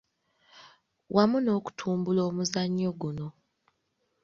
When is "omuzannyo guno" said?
2.29-3.27